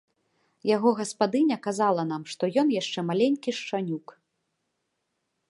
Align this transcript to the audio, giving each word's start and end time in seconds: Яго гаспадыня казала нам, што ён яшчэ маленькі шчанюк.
Яго 0.75 0.93
гаспадыня 0.99 1.57
казала 1.67 2.01
нам, 2.13 2.23
што 2.33 2.43
ён 2.63 2.67
яшчэ 2.81 2.99
маленькі 3.11 3.55
шчанюк. 3.61 4.17